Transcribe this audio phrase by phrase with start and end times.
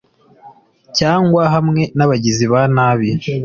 [0.97, 3.09] cyangwa hamwe n'abagizi ba nabi